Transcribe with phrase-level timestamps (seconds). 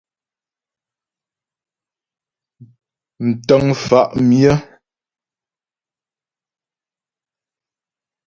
[3.27, 4.55] Ntə́ŋ mfá' myə́.